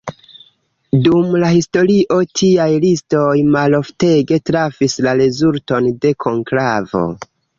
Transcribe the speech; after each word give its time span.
Dum 1.07 1.35
la 1.43 1.49
historio 1.55 2.17
tiaj 2.41 2.67
listoj 2.87 3.35
maloftege 3.57 4.41
trafis 4.51 4.97
la 5.09 5.15
rezulton 5.21 5.93
de 6.07 6.17
konklavo. 6.27 7.07